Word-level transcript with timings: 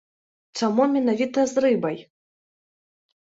Чаму 0.59 0.85
менавіта 0.93 1.39
з 1.51 1.63
рыбай? 1.65 1.97